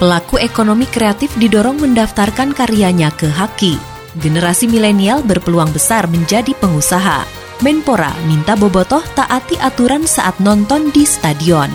Pelaku 0.00 0.40
ekonomi 0.40 0.88
kreatif 0.88 1.34
didorong 1.36 1.76
mendaftarkan 1.82 2.56
karyanya 2.56 3.12
ke 3.12 3.28
Haki. 3.28 3.76
Generasi 4.16 4.68
milenial 4.68 5.24
berpeluang 5.24 5.72
besar 5.72 6.08
menjadi 6.08 6.52
pengusaha. 6.56 7.24
Menpora 7.64 8.12
minta 8.28 8.58
bobotoh 8.58 9.00
taati 9.14 9.56
aturan 9.60 10.04
saat 10.04 10.36
nonton 10.42 10.92
di 10.92 11.04
stadion. 11.06 11.70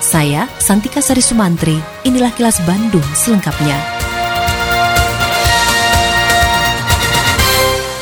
Saya, 0.00 0.48
Santika 0.56 1.04
Sari 1.04 1.20
Sumantri, 1.20 1.76
inilah 2.08 2.32
kilas 2.32 2.58
Bandung 2.64 3.04
selengkapnya. 3.12 3.76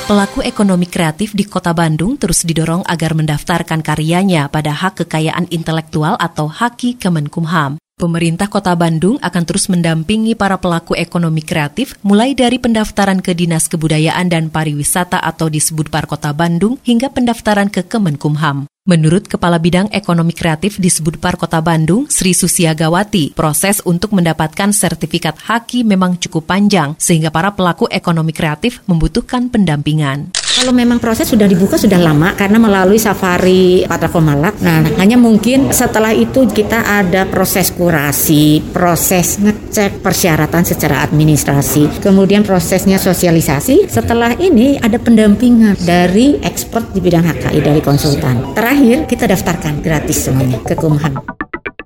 Pelaku 0.09 0.41
ekonomi 0.41 0.89
kreatif 0.89 1.37
di 1.37 1.45
Kota 1.45 1.77
Bandung 1.77 2.17
terus 2.17 2.41
didorong 2.41 2.81
agar 2.89 3.13
mendaftarkan 3.13 3.85
karyanya 3.85 4.49
pada 4.49 4.73
hak 4.73 5.05
kekayaan 5.05 5.53
intelektual 5.53 6.17
atau 6.17 6.49
Haki 6.49 6.97
Kemenkumham. 6.97 7.77
Pemerintah 7.99 8.47
Kota 8.47 8.79
Bandung 8.79 9.19
akan 9.19 9.43
terus 9.43 9.67
mendampingi 9.67 10.39
para 10.39 10.55
pelaku 10.55 10.95
ekonomi 10.95 11.43
kreatif 11.43 11.99
mulai 12.07 12.31
dari 12.31 12.63
pendaftaran 12.63 13.19
ke 13.19 13.35
Dinas 13.35 13.67
Kebudayaan 13.67 14.31
dan 14.31 14.55
Pariwisata 14.55 15.19
atau 15.19 15.51
disebut 15.51 15.91
Par 15.91 16.07
Kota 16.07 16.31
Bandung 16.31 16.79
hingga 16.87 17.11
pendaftaran 17.11 17.67
ke 17.67 17.83
Kemenkumham. 17.83 18.71
Menurut 18.87 19.27
Kepala 19.27 19.59
Bidang 19.59 19.91
Ekonomi 19.91 20.31
Kreatif 20.31 20.79
di 20.79 20.89
Sebudpar 20.89 21.37
Kota 21.37 21.59
Bandung, 21.59 22.07
Sri 22.07 22.33
Susiagawati, 22.33 23.35
proses 23.35 23.83
untuk 23.83 24.15
mendapatkan 24.15 24.71
sertifikat 24.71 25.35
haki 25.51 25.83
memang 25.83 26.23
cukup 26.23 26.49
panjang, 26.49 26.95
sehingga 27.03 27.35
para 27.35 27.53
pelaku 27.53 27.91
ekonomi 27.91 28.31
kreatif 28.31 28.81
membutuhkan 28.87 29.51
pendampingan. 29.51 30.33
Kalau 30.59 30.75
memang 30.75 30.99
proses 30.99 31.31
sudah 31.31 31.47
dibuka 31.47 31.79
sudah 31.79 32.03
lama 32.03 32.35
karena 32.35 32.59
melalui 32.59 32.99
safari 32.99 33.87
Patra 33.87 34.11
Komalak. 34.11 34.59
Nah, 34.59 34.83
hanya 34.99 35.15
mungkin 35.15 35.71
setelah 35.71 36.11
itu 36.11 36.51
kita 36.51 36.83
ada 36.83 37.31
proses 37.31 37.71
kurasi, 37.71 38.59
proses 38.75 39.39
ngecek 39.39 40.03
persyaratan 40.03 40.67
secara 40.67 41.07
administrasi, 41.07 42.03
kemudian 42.03 42.43
prosesnya 42.43 42.99
sosialisasi. 42.99 43.87
Setelah 43.87 44.35
ini 44.43 44.75
ada 44.83 44.99
pendampingan 44.99 45.79
dari 45.79 46.43
expert 46.43 46.91
di 46.91 46.99
bidang 47.07 47.23
HKI 47.23 47.63
dari 47.63 47.79
konsultan. 47.79 48.51
Terakhir 48.59 49.07
kita 49.07 49.31
daftarkan 49.31 49.79
gratis 49.79 50.27
semuanya 50.27 50.59
ke 50.67 50.75
Kumham. 50.75 51.23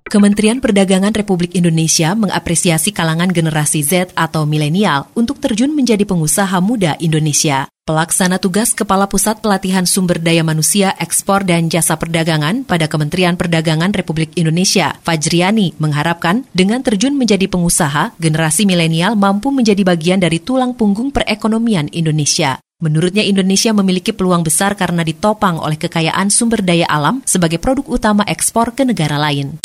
Kementerian 0.08 0.64
Perdagangan 0.64 1.12
Republik 1.12 1.56
Indonesia 1.56 2.16
mengapresiasi 2.16 2.92
kalangan 2.92 3.28
generasi 3.28 3.84
Z 3.84 4.16
atau 4.16 4.48
milenial 4.48 5.12
untuk 5.12 5.40
terjun 5.44 5.76
menjadi 5.76 6.08
pengusaha 6.08 6.56
muda 6.64 6.96
Indonesia. 7.00 7.71
Pelaksana 7.82 8.38
tugas 8.38 8.78
Kepala 8.78 9.10
Pusat 9.10 9.42
Pelatihan 9.42 9.82
Sumber 9.90 10.22
Daya 10.22 10.46
Manusia, 10.46 10.94
Ekspor 11.02 11.42
dan 11.42 11.66
Jasa 11.66 11.98
Perdagangan 11.98 12.62
pada 12.62 12.86
Kementerian 12.86 13.34
Perdagangan 13.34 13.90
Republik 13.90 14.30
Indonesia, 14.38 14.94
Fajriani, 15.02 15.74
mengharapkan 15.82 16.46
dengan 16.54 16.86
terjun 16.86 17.18
menjadi 17.18 17.50
pengusaha, 17.50 18.14
generasi 18.22 18.70
milenial 18.70 19.18
mampu 19.18 19.50
menjadi 19.50 19.82
bagian 19.82 20.22
dari 20.22 20.38
tulang 20.38 20.78
punggung 20.78 21.10
perekonomian 21.10 21.90
Indonesia. 21.90 22.62
Menurutnya 22.78 23.26
Indonesia 23.26 23.74
memiliki 23.74 24.14
peluang 24.14 24.46
besar 24.46 24.78
karena 24.78 25.02
ditopang 25.02 25.58
oleh 25.58 25.74
kekayaan 25.74 26.30
sumber 26.30 26.62
daya 26.62 26.86
alam 26.86 27.18
sebagai 27.26 27.58
produk 27.58 27.82
utama 27.90 28.22
ekspor 28.30 28.78
ke 28.78 28.86
negara 28.86 29.18
lain 29.18 29.58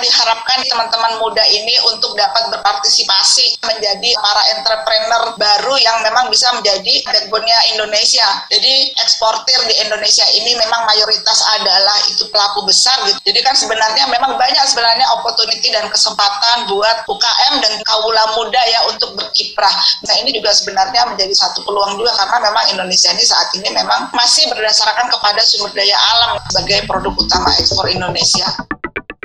diharapkan 0.00 0.64
teman-teman 0.64 1.20
muda 1.20 1.44
ini 1.50 1.76
untuk 1.92 2.16
dapat 2.16 2.48
berpartisipasi 2.54 3.60
menjadi 3.66 4.10
para 4.22 4.42
entrepreneur 4.56 5.22
baru 5.36 5.74
yang 5.80 6.00
memang 6.06 6.30
bisa 6.32 6.48
menjadi 6.56 7.04
backbone-nya 7.04 7.58
Indonesia. 7.76 8.24
Jadi 8.48 8.94
eksportir 9.02 9.58
di 9.68 9.74
Indonesia 9.84 10.24
ini 10.32 10.56
memang 10.56 10.88
mayoritas 10.88 11.38
adalah 11.58 11.98
itu 12.08 12.24
pelaku 12.32 12.64
besar 12.64 12.96
gitu. 13.08 13.20
Jadi 13.26 13.40
kan 13.44 13.52
sebenarnya 13.58 14.08
memang 14.08 14.38
banyak 14.38 14.64
sebenarnya 14.70 15.06
opportunity 15.18 15.68
dan 15.74 15.90
kesempatan 15.90 16.70
buat 16.70 17.04
UKM 17.10 17.54
dan 17.60 17.72
kaula 17.84 18.24
muda 18.38 18.62
ya 18.70 18.86
untuk 18.88 19.18
berkiprah. 19.18 19.76
Nah 20.08 20.14
ini 20.22 20.32
juga 20.32 20.54
sebenarnya 20.54 21.10
menjadi 21.10 21.34
satu 21.34 21.66
peluang 21.66 21.98
juga 21.98 22.14
karena 22.16 22.38
memang 22.48 22.64
Indonesia 22.72 23.10
ini 23.12 23.24
saat 23.24 23.48
ini 23.58 23.68
memang 23.72 24.12
masih 24.14 24.48
berdasarkan 24.52 25.10
kepada 25.10 25.40
sumber 25.42 25.72
daya 25.74 25.96
alam 25.96 26.38
sebagai 26.48 26.84
produk 26.86 27.14
utama 27.16 27.50
ekspor 27.58 27.88
Indonesia. 27.90 28.46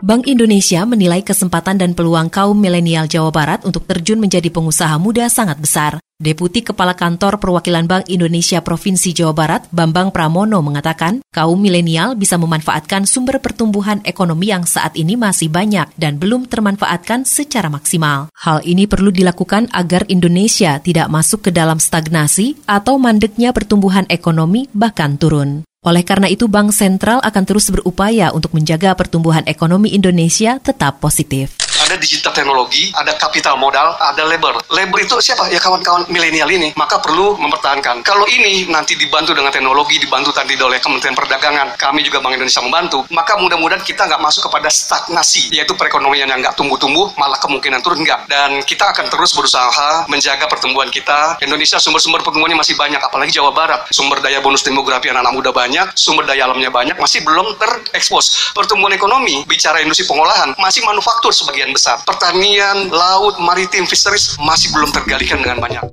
Bank 0.07 0.23
Indonesia 0.31 0.87
menilai 0.87 1.19
kesempatan 1.19 1.83
dan 1.83 1.91
peluang 1.91 2.31
kaum 2.31 2.55
milenial 2.55 3.11
Jawa 3.11 3.27
Barat 3.27 3.67
untuk 3.67 3.83
terjun 3.83 4.23
menjadi 4.23 4.47
pengusaha 4.47 4.95
muda 4.95 5.27
sangat 5.27 5.59
besar. 5.59 5.99
Deputi 6.15 6.63
Kepala 6.63 6.95
Kantor 6.95 7.43
Perwakilan 7.43 7.91
Bank 7.91 8.07
Indonesia 8.07 8.63
Provinsi 8.63 9.11
Jawa 9.11 9.35
Barat, 9.35 9.67
Bambang 9.67 10.15
Pramono 10.15 10.63
mengatakan, 10.63 11.19
kaum 11.35 11.59
milenial 11.59 12.15
bisa 12.15 12.39
memanfaatkan 12.39 13.03
sumber 13.03 13.43
pertumbuhan 13.43 13.99
ekonomi 14.07 14.47
yang 14.47 14.63
saat 14.63 14.95
ini 14.95 15.19
masih 15.19 15.51
banyak 15.51 15.91
dan 15.99 16.15
belum 16.15 16.47
termanfaatkan 16.47 17.27
secara 17.27 17.67
maksimal. 17.67 18.31
Hal 18.31 18.63
ini 18.63 18.87
perlu 18.87 19.11
dilakukan 19.11 19.67
agar 19.75 20.07
Indonesia 20.07 20.79
tidak 20.79 21.11
masuk 21.11 21.51
ke 21.51 21.51
dalam 21.51 21.83
stagnasi 21.83 22.55
atau 22.63 22.95
mandeknya 22.95 23.51
pertumbuhan 23.51 24.07
ekonomi 24.07 24.71
bahkan 24.71 25.19
turun. 25.19 25.67
Oleh 25.87 26.03
karena 26.03 26.27
itu, 26.27 26.51
Bank 26.51 26.75
Sentral 26.75 27.23
akan 27.23 27.43
terus 27.47 27.71
berupaya 27.71 28.35
untuk 28.35 28.51
menjaga 28.51 28.91
pertumbuhan 28.91 29.47
ekonomi 29.47 29.95
Indonesia 29.95 30.59
tetap 30.59 30.99
positif 30.99 31.55
ada 31.87 31.95
digital 31.95 32.35
teknologi, 32.35 32.91
ada 32.91 33.15
kapital 33.15 33.55
modal, 33.55 33.95
ada 33.95 34.27
labor. 34.27 34.59
Labor 34.73 34.99
itu 34.99 35.15
siapa? 35.23 35.47
Ya 35.47 35.61
kawan-kawan 35.61 36.09
milenial 36.09 36.49
ini. 36.49 36.75
Maka 36.75 36.99
perlu 36.99 37.37
mempertahankan. 37.37 38.01
Kalau 38.03 38.25
ini 38.27 38.67
nanti 38.67 38.99
dibantu 38.99 39.31
dengan 39.31 39.53
teknologi, 39.53 40.01
dibantu 40.01 40.33
tadi 40.33 40.59
oleh 40.59 40.81
Kementerian 40.81 41.15
Perdagangan, 41.15 41.79
kami 41.79 42.03
juga 42.03 42.19
Bank 42.19 42.35
Indonesia 42.35 42.59
membantu, 42.59 43.07
maka 43.13 43.39
mudah-mudahan 43.39 43.79
kita 43.85 44.03
nggak 44.03 44.19
masuk 44.19 44.51
kepada 44.51 44.67
stagnasi, 44.67 45.53
yaitu 45.53 45.77
perekonomian 45.79 46.27
yang 46.27 46.43
nggak 46.43 46.57
tumbuh-tumbuh, 46.57 47.13
malah 47.15 47.37
kemungkinan 47.39 47.79
turun 47.79 48.01
nggak. 48.03 48.27
Dan 48.27 48.65
kita 48.65 48.91
akan 48.91 49.07
terus 49.07 49.31
berusaha 49.37 50.09
menjaga 50.09 50.49
pertumbuhan 50.49 50.89
kita. 50.89 51.39
Indonesia 51.39 51.77
sumber-sumber 51.79 52.25
pertumbuhannya 52.25 52.59
masih 52.59 52.75
banyak, 52.75 52.99
apalagi 52.99 53.31
Jawa 53.31 53.53
Barat. 53.53 53.87
Sumber 53.93 54.19
daya 54.19 54.43
bonus 54.43 54.65
demografi 54.65 55.07
anak-anak 55.07 55.33
muda 55.33 55.51
banyak, 55.53 55.76
sumber 55.93 56.25
daya 56.25 56.49
alamnya 56.49 56.71
banyak, 56.71 56.97
masih 56.97 57.21
belum 57.21 57.59
terekspos. 57.59 58.55
Pertumbuhan 58.55 58.95
ekonomi, 58.95 59.45
bicara 59.45 59.83
industri 59.83 60.07
pengolahan, 60.09 60.55
masih 60.57 60.81
manufaktur 60.87 61.29
sebagian 61.35 61.69
besar. 61.69 62.01
Pertanian, 62.07 62.89
laut, 62.89 63.37
maritim, 63.37 63.85
fisheries 63.85 64.33
masih 64.41 64.73
belum 64.73 64.89
tergalikan 64.89 65.37
dengan 65.43 65.61
banyak. 65.61 65.83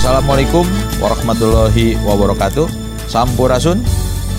Assalamualaikum 0.00 0.64
warahmatullahi 0.98 2.00
wabarakatuh. 2.02 2.66
Sampurasun, 3.04 3.84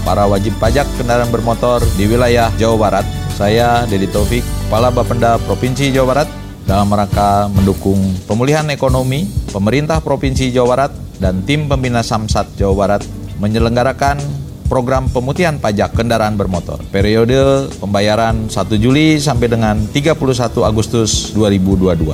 para 0.02 0.26
wajib 0.26 0.58
pajak 0.58 0.90
kendaraan 0.98 1.30
bermotor 1.30 1.86
di 1.96 2.10
wilayah 2.10 2.50
Jawa 2.58 2.90
Barat. 2.90 3.06
Saya 3.38 3.86
Dedi 3.86 4.10
Taufik, 4.10 4.42
Kepala 4.68 4.90
Bapenda 4.90 5.38
Provinsi 5.46 5.94
Jawa 5.94 6.08
Barat 6.18 6.30
dalam 6.66 6.90
rangka 6.94 7.50
mendukung 7.50 8.00
pemulihan 8.26 8.66
ekonomi, 8.74 9.30
pemerintah 9.50 10.02
Provinsi 10.02 10.50
Jawa 10.50 10.68
Barat 10.74 10.92
dan 11.22 11.46
tim 11.46 11.70
pembina 11.70 12.02
Samsat 12.02 12.58
Jawa 12.58 12.74
Barat 12.74 13.02
menyelenggarakan 13.42 14.22
program 14.70 15.10
pemutihan 15.12 15.58
pajak 15.58 15.98
kendaraan 15.98 16.38
bermotor. 16.40 16.80
Periode 16.94 17.68
pembayaran 17.82 18.48
1 18.48 18.56
Juli 18.80 19.20
sampai 19.20 19.52
dengan 19.52 19.76
31 19.90 20.16
Agustus 20.64 21.36
2022. 21.36 22.08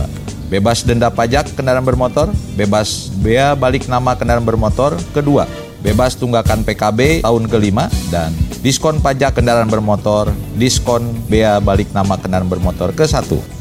Bebas 0.48 0.88
denda 0.88 1.12
pajak 1.12 1.54
kendaraan 1.60 1.84
bermotor, 1.84 2.32
bebas 2.56 3.12
bea 3.20 3.52
balik 3.52 3.86
nama 3.92 4.16
kendaraan 4.16 4.48
bermotor 4.48 4.96
kedua, 5.12 5.44
bebas 5.84 6.16
tunggakan 6.16 6.64
PKB 6.64 7.28
tahun 7.28 7.52
kelima, 7.52 7.92
dan 8.08 8.32
diskon 8.64 9.04
pajak 9.04 9.36
kendaraan 9.36 9.68
bermotor, 9.68 10.32
diskon 10.56 11.04
bea 11.28 11.60
balik 11.60 11.92
nama 11.92 12.16
kendaraan 12.16 12.48
bermotor 12.48 12.96
ke 12.96 13.04
satu. 13.04 13.57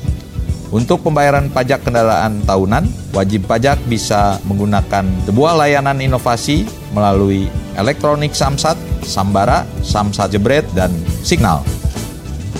Untuk 0.75 1.07
pembayaran 1.07 1.47
pajak 1.47 1.87
kendaraan 1.87 2.43
tahunan, 2.43 2.91
wajib 3.15 3.47
pajak 3.47 3.79
bisa 3.87 4.43
menggunakan 4.51 5.07
sebuah 5.23 5.63
layanan 5.63 6.03
inovasi 6.03 6.67
melalui 6.91 7.47
elektronik 7.79 8.35
Samsat, 8.35 8.75
Sambara, 9.07 9.63
Samsat 9.87 10.35
Jebret, 10.35 10.67
dan 10.75 10.91
Signal. 11.23 11.63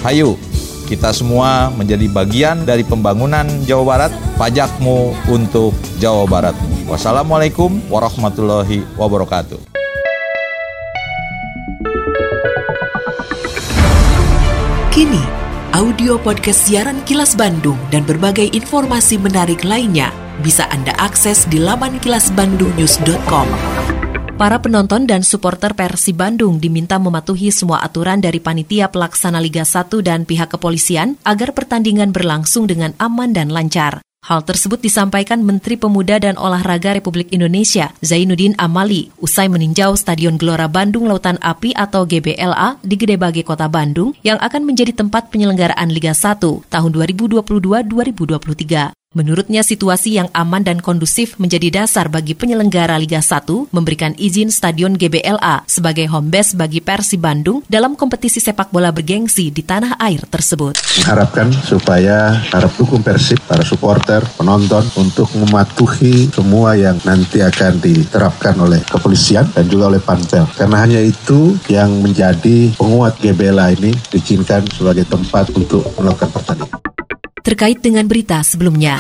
Hayu, 0.07 0.39
kita 0.87 1.11
semua 1.11 1.75
menjadi 1.75 2.07
bagian 2.07 2.63
dari 2.63 2.87
pembangunan 2.87 3.43
Jawa 3.67 3.83
Barat, 3.83 4.13
pajakmu 4.39 5.11
untuk 5.27 5.75
Jawa 5.99 6.31
Barat. 6.31 6.55
Wassalamualaikum 6.87 7.83
warahmatullahi 7.91 8.87
wabarakatuh. 8.95 9.59
Kini, 14.95 15.21
audio 15.77 16.17
podcast 16.17 16.73
siaran 16.73 17.05
Kilas 17.05 17.37
Bandung 17.37 17.77
dan 17.93 18.01
berbagai 18.09 18.49
informasi 18.57 19.21
menarik 19.21 19.61
lainnya 19.61 20.09
bisa 20.41 20.65
Anda 20.73 20.97
akses 20.97 21.45
di 21.53 21.61
laman 21.61 22.01
kilasbandungnews.com. 22.01 23.45
Para 24.41 24.57
penonton 24.57 25.05
dan 25.05 25.21
supporter 25.21 25.77
Persib 25.77 26.17
Bandung 26.17 26.57
diminta 26.65 26.97
mematuhi 26.97 27.53
semua 27.53 27.85
aturan 27.85 28.25
dari 28.25 28.41
panitia 28.41 28.89
pelaksana 28.89 29.37
Liga 29.37 29.69
1 29.69 29.93
dan 30.01 30.25
pihak 30.25 30.57
kepolisian 30.57 31.21
agar 31.29 31.53
pertandingan 31.53 32.09
berlangsung 32.09 32.65
dengan 32.65 32.97
aman 32.97 33.37
dan 33.37 33.53
lancar. 33.53 34.06
Hal 34.27 34.43
tersebut 34.43 34.83
disampaikan 34.83 35.47
Menteri 35.47 35.79
Pemuda 35.79 36.19
dan 36.19 36.35
Olahraga 36.35 36.99
Republik 36.99 37.31
Indonesia, 37.31 37.95
Zainuddin 38.03 38.59
Amali, 38.59 39.15
usai 39.23 39.47
meninjau 39.47 39.95
Stadion 39.95 40.35
Gelora 40.35 40.67
Bandung 40.67 41.07
Lautan 41.07 41.39
Api 41.39 41.71
atau 41.79 42.03
GBLA 42.03 42.83
di 42.83 42.99
Gedebage 42.99 43.47
Kota 43.47 43.71
Bandung 43.71 44.19
yang 44.27 44.43
akan 44.43 44.67
menjadi 44.67 44.99
tempat 44.99 45.31
penyelenggaraan 45.31 45.95
Liga 45.95 46.11
1 46.11 46.43
tahun 46.43 46.91
2022-2023. 47.07 49.06
Menurutnya 49.17 49.65
situasi 49.65 50.21
yang 50.21 50.29
aman 50.37 50.61
dan 50.61 50.85
kondusif 50.85 51.41
menjadi 51.41 51.73
dasar 51.73 52.13
bagi 52.13 52.37
penyelenggara 52.37 53.01
Liga 53.01 53.25
1 53.25 53.73
memberikan 53.73 54.13
izin 54.13 54.53
Stadion 54.53 54.93
GBLA 54.93 55.65
sebagai 55.65 56.05
home 56.13 56.29
base 56.29 56.53
bagi 56.53 56.85
Persib 56.85 57.25
Bandung 57.25 57.65
dalam 57.65 57.97
kompetisi 57.97 58.45
sepak 58.45 58.69
bola 58.69 58.93
bergengsi 58.93 59.49
di 59.49 59.65
tanah 59.65 59.97
air 60.05 60.21
tersebut. 60.29 60.77
Harapkan 61.09 61.49
supaya 61.49 62.45
para 62.53 62.69
dukung 62.69 63.01
Persib, 63.01 63.41
para 63.49 63.65
supporter, 63.65 64.21
penonton 64.37 64.85
untuk 65.01 65.33
mematuhi 65.33 66.29
semua 66.29 66.77
yang 66.77 67.01
nanti 67.09 67.41
akan 67.41 67.81
diterapkan 67.81 68.53
oleh 68.61 68.85
kepolisian 68.85 69.49
dan 69.57 69.65
juga 69.65 69.97
oleh 69.97 70.03
Panpel. 70.05 70.45
Karena 70.61 70.85
hanya 70.85 71.01
itu 71.01 71.57
yang 71.73 72.05
menjadi 72.05 72.69
penguat 72.77 73.17
GBLA 73.25 73.81
ini 73.81 73.97
diizinkan 74.13 74.69
sebagai 74.69 75.09
tempat 75.09 75.49
untuk 75.57 75.89
melakukan 75.97 76.29
pertandingan 76.37 76.76
terkait 77.47 77.79
dengan 77.79 78.11
berita 78.11 78.43
sebelumnya. 78.43 78.99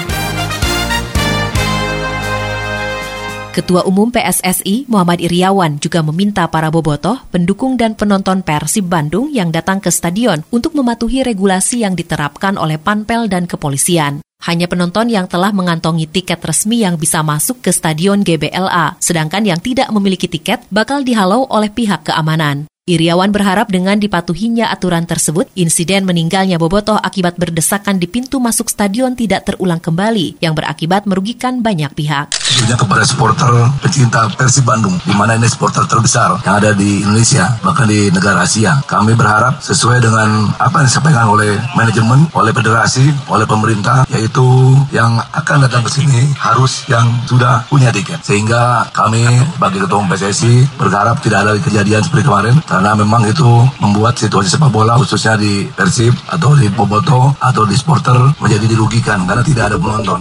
Ketua 3.50 3.88
Umum 3.88 4.12
PSSI 4.12 4.84
Muhammad 4.87 5.19
Iriawan 5.19 5.81
juga 5.81 6.04
meminta 6.04 6.44
para 6.44 6.69
bobotoh, 6.69 7.16
pendukung 7.32 7.81
dan 7.81 7.96
penonton 7.96 8.44
Persib 8.44 8.84
Bandung 8.84 9.32
yang 9.32 9.48
datang 9.48 9.81
ke 9.81 9.88
stadion 9.88 10.44
untuk 10.52 10.76
mematuhi 10.76 11.25
regulasi 11.25 11.81
yang 11.81 11.96
diterapkan 11.96 12.60
oleh 12.60 12.76
Panpel 12.76 13.32
dan 13.32 13.48
kepolisian. 13.48 14.20
Hanya 14.44 14.69
penonton 14.69 15.08
yang 15.08 15.25
telah 15.25 15.56
mengantongi 15.56 16.04
tiket 16.04 16.44
resmi 16.44 16.84
yang 16.84 17.00
bisa 17.00 17.25
masuk 17.25 17.64
ke 17.64 17.72
stadion 17.72 18.20
GBLA, 18.20 19.00
sedangkan 19.00 19.49
yang 19.49 19.58
tidak 19.64 19.88
memiliki 19.88 20.28
tiket 20.28 20.60
bakal 20.69 21.00
dihalau 21.00 21.49
oleh 21.49 21.72
pihak 21.72 22.04
keamanan. 22.04 22.69
Iriawan 22.87 23.35
berharap 23.35 23.67
dengan 23.67 23.99
dipatuhinya 23.99 24.71
aturan 24.71 25.11
tersebut, 25.11 25.50
insiden 25.59 26.06
meninggalnya 26.06 26.55
Bobotoh 26.55 26.94
akibat 26.94 27.35
berdesakan 27.35 27.99
di 27.99 28.06
pintu 28.06 28.38
masuk 28.38 28.71
stadion 28.71 29.19
tidak 29.19 29.43
terulang 29.43 29.83
kembali, 29.83 30.38
yang 30.38 30.55
berakibat 30.55 31.03
merugikan 31.03 31.67
banyak 31.67 31.91
pihak. 31.99 32.31
Tentunya 32.47 32.79
kepada 32.79 33.03
supporter 33.03 33.50
pecinta 33.83 34.31
Persib 34.38 34.71
Bandung, 34.71 34.94
di 35.03 35.11
mana 35.19 35.35
ini 35.35 35.50
supporter 35.50 35.83
terbesar 35.91 36.38
yang 36.47 36.62
ada 36.62 36.79
di 36.79 37.03
Indonesia, 37.03 37.59
bahkan 37.59 37.91
di 37.91 38.06
negara 38.15 38.47
Asia. 38.47 38.79
Kami 38.87 39.19
berharap 39.19 39.59
sesuai 39.67 40.06
dengan 40.06 40.55
apa 40.55 40.79
yang 40.79 40.87
disampaikan 40.87 41.27
oleh 41.27 41.59
manajemen, 41.75 42.31
oleh 42.38 42.55
federasi, 42.55 43.11
oleh 43.27 43.50
pemerintah, 43.50 44.06
yaitu 44.15 44.47
yang 44.94 45.19
akan 45.35 45.67
datang 45.67 45.83
ke 45.83 45.91
sini 45.91 46.23
harus 46.38 46.87
yang 46.87 47.11
sudah 47.27 47.67
punya 47.67 47.91
tiket. 47.91 48.23
Sehingga 48.23 48.87
kami 48.94 49.27
bagi 49.59 49.83
ketua 49.83 50.06
PSSI 50.06 50.79
berharap 50.79 51.19
tidak 51.27 51.50
ada 51.50 51.59
kejadian 51.59 52.06
seperti 52.06 52.23
kemarin, 52.31 52.55
karena 52.76 52.93
memang 52.93 53.25
itu 53.25 53.49
membuat 53.81 54.20
situasi 54.20 54.52
sepak 54.52 54.69
bola 54.69 55.00
khususnya 55.00 55.40
di 55.40 55.64
Persib 55.64 56.12
atau 56.28 56.52
di 56.52 56.69
Boboto 56.69 57.32
atau 57.40 57.64
di 57.64 57.73
supporter 57.73 58.37
menjadi 58.37 58.69
dirugikan 58.69 59.25
karena 59.25 59.40
tidak 59.40 59.73
ada 59.73 59.76
penonton. 59.81 60.20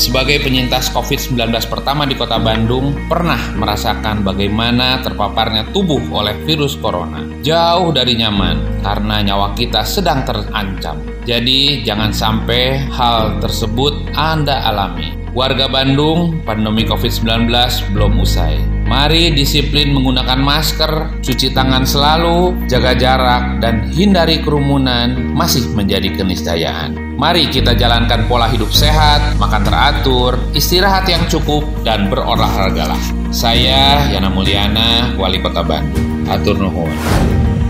Sebagai 0.00 0.40
penyintas 0.40 0.88
COVID-19 0.96 1.36
pertama 1.68 2.08
di 2.08 2.16
kota 2.16 2.40
Bandung, 2.40 2.96
pernah 3.04 3.52
merasakan 3.52 4.24
bagaimana 4.24 5.04
terpaparnya 5.04 5.76
tubuh 5.76 6.00
oleh 6.16 6.40
virus 6.48 6.72
corona. 6.80 7.20
Jauh 7.44 7.92
dari 7.92 8.16
nyaman, 8.16 8.80
karena 8.80 9.20
nyawa 9.20 9.52
kita 9.52 9.84
sedang 9.84 10.24
terancam. 10.24 11.04
Jadi, 11.28 11.84
jangan 11.84 12.16
sampai 12.16 12.80
hal 12.88 13.44
tersebut 13.44 14.16
Anda 14.16 14.64
alami. 14.72 15.12
Warga 15.36 15.68
Bandung, 15.68 16.40
pandemi 16.48 16.88
COVID-19 16.88 17.52
belum 17.92 18.24
usai. 18.24 18.79
Mari 18.90 19.30
disiplin 19.30 19.94
menggunakan 19.94 20.42
masker, 20.42 21.22
cuci 21.22 21.54
tangan 21.54 21.86
selalu, 21.86 22.66
jaga 22.66 22.98
jarak, 22.98 23.62
dan 23.62 23.86
hindari 23.94 24.42
kerumunan 24.42 25.30
masih 25.30 25.62
menjadi 25.78 26.10
keniscayaan. 26.10 27.14
Mari 27.14 27.46
kita 27.54 27.78
jalankan 27.78 28.26
pola 28.26 28.50
hidup 28.50 28.74
sehat, 28.74 29.38
makan 29.38 29.62
teratur, 29.62 30.42
istirahat 30.58 31.06
yang 31.06 31.22
cukup, 31.30 31.62
dan 31.86 32.10
berolahragalah. 32.10 32.98
Saya 33.30 34.10
Yana 34.10 34.26
Mulyana, 34.26 35.14
Wali 35.14 35.38
Kota 35.38 35.62
Bandung. 35.62 36.26
Atur 36.26 36.58
nuhun. 36.58 36.90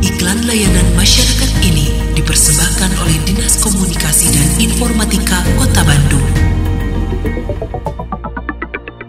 Iklan 0.00 0.41
layanan 0.49 0.89
masyarakat 0.97 1.50
ini 1.61 2.17
dipersembahkan 2.17 2.97
oleh 2.97 3.21
Dinas 3.29 3.61
Komunikasi 3.61 4.33
dan 4.33 4.49
Informatika 4.57 5.45
Kota 5.61 5.85
Bandung. 5.85 6.25